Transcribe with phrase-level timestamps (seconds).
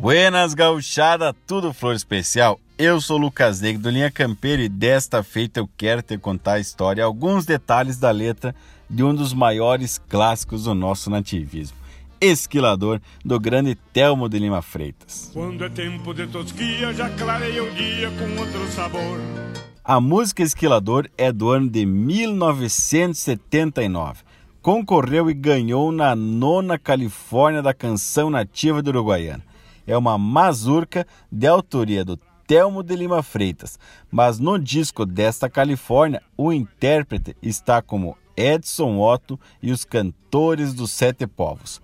[0.00, 2.60] Buenas gauchada, tudo flor especial.
[2.78, 6.60] Eu sou Lucas Negro do Linha Campeiro e desta feita eu quero te contar a
[6.60, 8.54] história, alguns detalhes da letra
[8.88, 11.76] de um dos maiores clássicos do nosso nativismo.
[12.20, 15.32] Esquilador do grande Telmo de Lima Freitas.
[15.34, 19.18] Quando é tempo de tosquia, já clareia o dia com outro sabor.
[19.82, 24.22] A música Esquilador é do ano de 1979.
[24.62, 29.47] Concorreu e ganhou na nona Califórnia da canção nativa do Uruguaiana
[29.88, 32.16] é uma mazurca de autoria do
[32.46, 33.78] Telmo de Lima Freitas,
[34.10, 40.92] mas no disco desta Califórnia o intérprete está como Edson Otto e os Cantores dos
[40.92, 41.82] Sete Povos.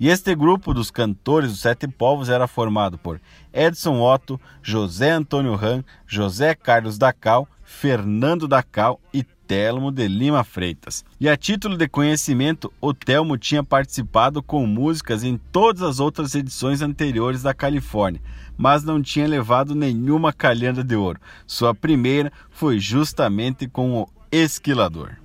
[0.00, 3.20] E este grupo dos Cantores dos Sete Povos era formado por
[3.52, 11.04] Edson Otto, José Antônio Ram, José Carlos Dacal, Fernando Dacal e Telmo de Lima Freitas.
[11.20, 16.34] E a título de conhecimento, o Telmo tinha participado com músicas em todas as outras
[16.34, 18.22] edições anteriores da Califórnia,
[18.56, 21.20] mas não tinha levado nenhuma calhanda de ouro.
[21.46, 25.16] Sua primeira foi justamente com o Esquilador.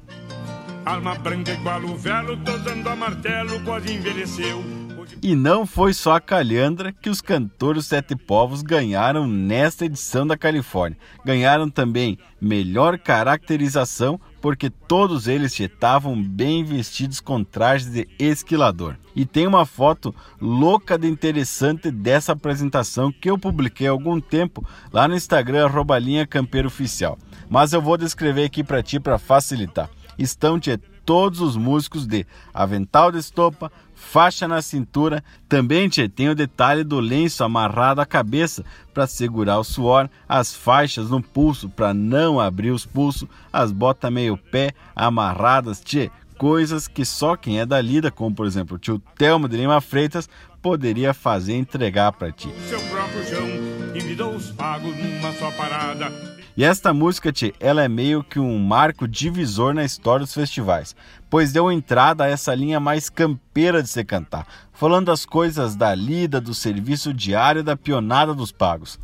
[0.85, 4.86] Alma branca igual o velo, tosando a martelo, quase envelheceu.
[5.21, 10.37] E não foi só a calhandra que os cantores Sete Povos ganharam nesta edição da
[10.37, 10.97] Califórnia.
[11.25, 18.95] Ganharam também melhor caracterização, porque todos eles estavam bem vestidos com trajes de esquilador.
[19.15, 24.63] E tem uma foto louca de interessante dessa apresentação que eu publiquei há algum tempo
[24.93, 27.17] lá no Instagram, arroba linha campeiro oficial.
[27.49, 29.89] Mas eu vou descrever aqui para ti para facilitar.
[30.17, 30.59] Estão
[31.07, 35.23] todos os músicos de avental de estopa, faixa na cintura.
[35.47, 40.53] Também tchê, tem o detalhe do lenço amarrado à cabeça para segurar o suor, as
[40.53, 46.89] faixas no pulso para não abrir os pulsos, as botas meio pé amarradas, tchê, coisas
[46.89, 50.27] que só quem é da lida, como por exemplo o tio Telmo de Lima Freitas,
[50.61, 52.53] poderia fazer entregar para ti.
[52.67, 53.47] Seu próprio chão
[53.95, 56.36] e me dou os pagos numa só parada.
[56.57, 60.95] E esta música, tchê, ela é meio que um marco divisor na história dos festivais,
[61.29, 65.93] pois deu entrada a essa linha mais campeira de se cantar, falando das coisas da
[65.93, 68.99] lida, do serviço diário da pionada dos pagos.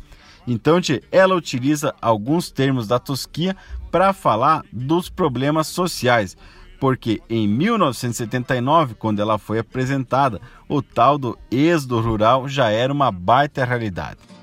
[0.48, 3.56] Então, tchê, ela utiliza alguns termos da tosquia
[3.88, 6.36] para falar dos problemas sociais,
[6.80, 13.12] porque em 1979, quando ela foi apresentada, o tal do êxodo rural já era uma
[13.12, 14.33] baita realidade.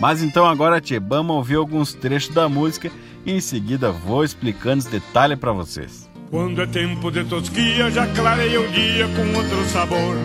[0.00, 2.90] Mas então agora, Tchê, vamos ouvir alguns trechos da música
[3.24, 6.10] e em seguida vou explicando os detalhes para vocês.
[6.30, 10.16] Quando é tempo de tosquia, já clareia o dia com outro sabor.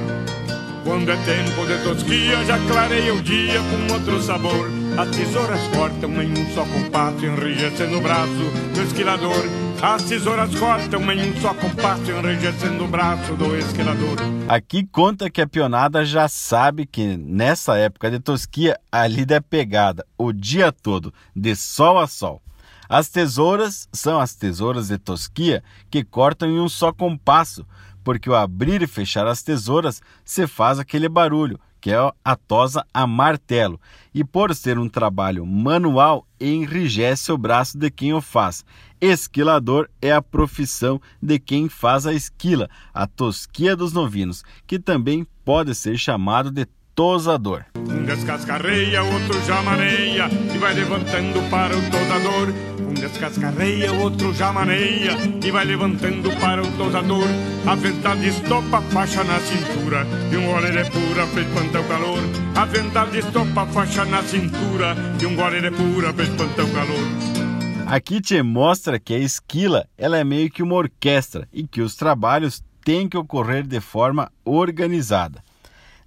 [0.84, 4.72] Quando é tempo de tosquia, já clareia o dia com outro sabor.
[4.98, 9.69] As tesouras cortam em um só compasso, enrijecendo o braço do esquilador.
[9.82, 14.18] As tesouras cortam em um só compasso, enrijecendo o braço do esquilador.
[14.50, 19.40] Aqui conta que a pionada já sabe que nessa época de tosquia a lida é
[19.40, 22.42] pegada o dia todo, de sol a sol.
[22.90, 27.66] As tesouras são as tesouras de tosquia que cortam em um só compasso,
[28.04, 32.86] porque o abrir e fechar as tesouras se faz aquele barulho que é a tosa
[32.94, 33.80] a martelo,
[34.14, 38.66] e por ser um trabalho manual, enrijece o braço de quem o faz.
[39.02, 45.26] Esquilador é a profissão de quem faz a esquila, a tosquia dos novinos, que também
[45.46, 47.66] pode ser chamado de tosador.
[48.00, 52.54] Um descascarreia, outro já maneia e vai levantando para o tosador.
[52.80, 57.28] Um descascarreia, outro já maneia e vai levantando para o tosador.
[57.68, 62.20] A verdade estopa, faixa na cintura e um gole de pura pra espantar o calor.
[62.56, 67.86] A verdade estopa, faixa na cintura e um gole de pura pra espantar o calor.
[67.86, 71.96] Aqui te mostra que a esquila ela é meio que uma orquestra e que os
[71.96, 75.44] trabalhos têm que ocorrer de forma organizada.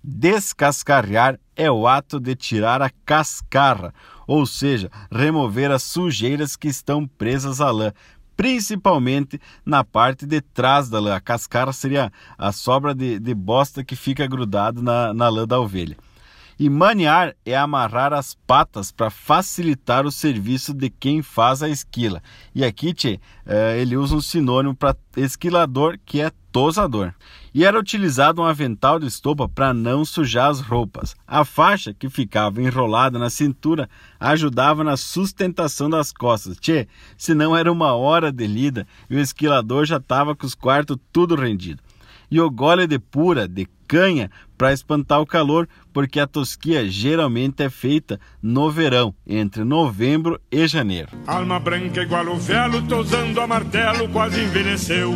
[0.03, 3.93] Descascarrear é o ato de tirar a cascarra,
[4.27, 7.93] ou seja, remover as sujeiras que estão presas à lã,
[8.37, 11.15] principalmente na parte de trás da lã.
[11.15, 15.61] A cascarra seria a sobra de, de bosta que fica grudado na, na lã da
[15.61, 15.97] ovelha.
[16.63, 22.23] E maniar é amarrar as patas para facilitar o serviço de quem faz a esquila.
[22.55, 27.13] E aqui, tchê, eh, ele usa um sinônimo para esquilador, que é tosador.
[27.53, 31.17] E era utilizado um avental de estopa para não sujar as roupas.
[31.27, 36.59] A faixa, que ficava enrolada na cintura, ajudava na sustentação das costas.
[36.59, 36.87] Tchê,
[37.19, 40.97] se não era uma hora de lida e o esquilador já estava com os quartos
[41.13, 41.83] tudo rendido.
[42.33, 47.63] E o gole de pura, de canha, para espantar o calor, porque a tosquia geralmente
[47.63, 51.11] é feita no verão, entre novembro e janeiro.
[51.27, 55.13] Alma branca igual o velo, tosando a martelo, quase envelheceu.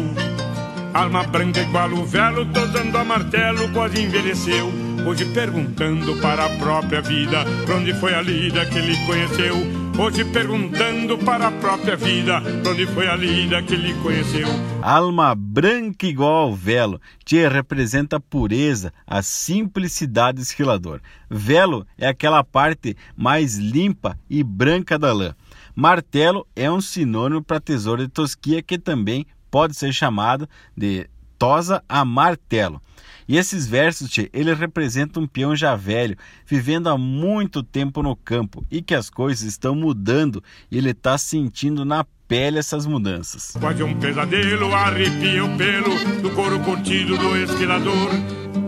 [0.92, 4.70] Alma branca igual o velo, tosando a martelo, quase envelheceu.
[5.06, 9.85] Hoje perguntando para a própria vida, pra onde foi a lida que ele conheceu.
[9.98, 14.46] Hoje perguntando para a própria vida, onde foi a lida que ele conheceu.
[14.82, 21.00] Alma branca igual ao velo, te representa a pureza, a simplicidade do esquilador.
[21.30, 25.34] Velo é aquela parte mais limpa e branca da lã.
[25.74, 30.46] Martelo é um sinônimo para tesouro de tosquia que também pode ser chamado
[30.76, 31.08] de
[31.38, 32.82] tosa a martelo.
[33.28, 38.14] E esses versos, tchê, ele representa um peão já velho, vivendo há muito tempo no
[38.14, 43.56] campo e que as coisas estão mudando e ele está sentindo na pele essas mudanças.
[43.58, 48.10] Quase um pesadelo arrepia o pelo do couro curtido do esquilador.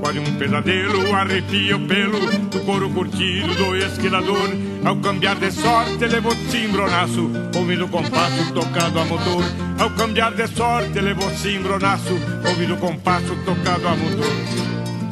[0.01, 4.49] Quase um pesadelo arrepia o pelo do couro curtido do esquilador.
[4.89, 9.45] Ao cambiar de sorte levou cimbronaço, ouvindo o compasso tocado a motor.
[9.79, 12.15] Ao cambiar de sorte levou cimbronaço,
[12.49, 14.33] ouvindo o compasso tocado a motor.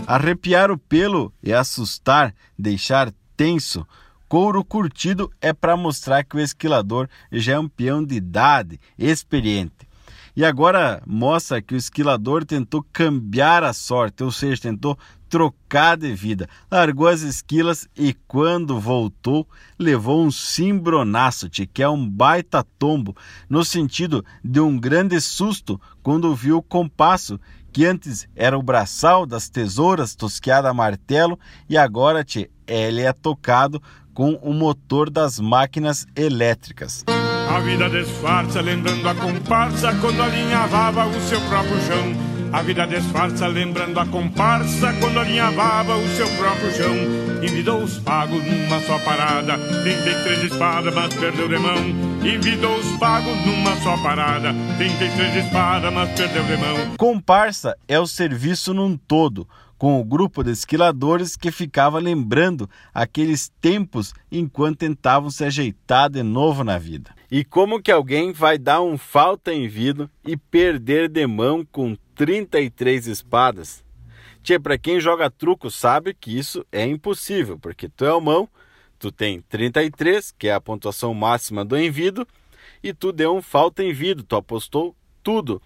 [0.06, 3.86] Arrepiar o pelo é assustar, deixar tenso.
[4.26, 9.85] Couro curtido é para mostrar que o esquilador já é um peão de idade, experiente.
[10.36, 14.98] E agora mostra que o esquilador tentou cambiar a sorte, ou seja, tentou
[15.30, 16.46] trocar de vida.
[16.70, 19.48] Largou as esquilas e quando voltou,
[19.78, 23.16] levou um cimbronaço, que é um baita tombo,
[23.48, 27.40] no sentido de um grande susto quando viu o compasso,
[27.72, 33.12] que antes era o braçal das tesouras tosqueada a martelo e agora tchê, ele é
[33.12, 37.04] tocado com o motor das máquinas elétricas.
[37.56, 42.12] A vida disfarça, lembrando a comparsa quando alinhavava o seu próprio chão.
[42.52, 46.94] A vida disfarça, lembrando a comparsa quando alinhavava o seu próprio chão.
[47.42, 51.78] Envidou os pagos numa só parada, 33 espadas, mas perdeu de mão.
[52.22, 56.96] Envidou os pagos numa só parada, 33 espadas, mas perdeu de mão.
[56.98, 63.50] Comparsa é o serviço num todo com o grupo de esquiladores que ficava lembrando aqueles
[63.60, 67.14] tempos enquanto tentavam se ajeitar de novo na vida.
[67.30, 71.96] E como que alguém vai dar um falta em vida e perder de mão com
[72.14, 73.84] 33 espadas?
[74.42, 78.48] Tchê, para quem joga truco sabe que isso é impossível, porque tu é o mão,
[78.96, 82.26] tu tem 33, que é a pontuação máxima do envido,
[82.80, 85.60] e tu deu um falta em vida, tu apostou tudo.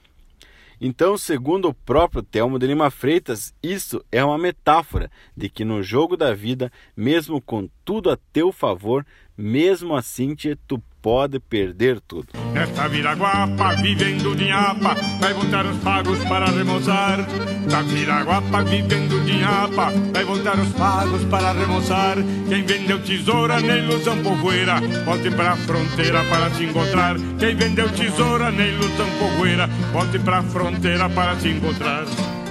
[0.81, 5.83] Então, segundo o próprio Telmo de Lima Freitas, isso é uma metáfora de que no
[5.83, 9.05] jogo da vida, mesmo com tudo a teu favor,
[9.37, 12.29] mesmo assim tu pode perder tudo.
[12.55, 17.21] Esta viraguapa vivendo de apa, vai voltar os pagos para remoçar.
[17.21, 22.17] Esta viraguapa vivendo de apa, vai voltar os pagos para remoçar.
[22.49, 27.17] Quem vendeu tesoura na ilusão povoeira, volte para a fronteira para te encontrar.
[27.39, 32.05] Quem vendeu tesoura na ilusão povoeira, volte para a fronteira para te encontrar.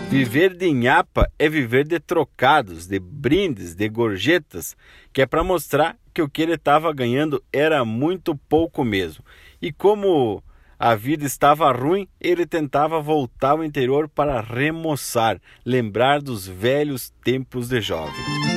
[0.10, 4.76] Viver de nhapa é viver de trocados, de brindes, de gorjetas,
[5.14, 9.24] que é para mostrar que o que ele estava ganhando era muito pouco mesmo.
[9.62, 10.44] E como
[10.80, 17.70] a vida estava ruim, ele tentava voltar ao interior para remoçar, lembrar dos velhos tempos
[17.70, 18.49] de jovem.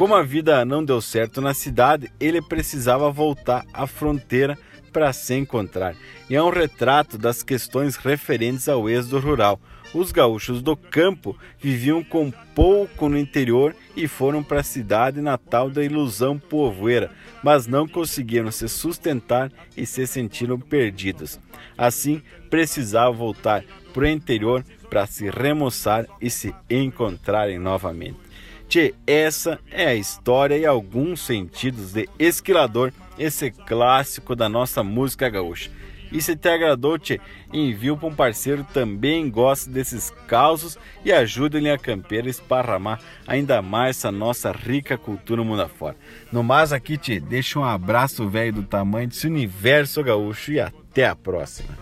[0.00, 4.56] Como a vida não deu certo na cidade, ele precisava voltar à fronteira
[4.90, 5.94] para se encontrar.
[6.30, 9.60] E é um retrato das questões referentes ao êxodo rural.
[9.92, 15.68] Os gaúchos do campo viviam com pouco no interior e foram para a cidade natal
[15.68, 17.10] da ilusão povoeira,
[17.42, 21.38] mas não conseguiram se sustentar e se sentiram perdidos.
[21.76, 28.29] Assim, precisavam voltar para o interior para se remoçar e se encontrarem novamente.
[28.70, 35.28] Tchê, essa é a história e alguns sentidos de Esquilador, esse clássico da nossa música
[35.28, 35.72] gaúcha.
[36.12, 37.20] E se te agradou, tchê,
[37.52, 43.60] envie para um parceiro também gosta desses causos e ajude-lhe a campeira a esparramar ainda
[43.60, 45.96] mais essa nossa rica cultura mundo afora.
[46.30, 51.08] No mais aqui, tchê, deixa um abraço velho do tamanho desse universo gaúcho e até
[51.08, 51.76] a próxima.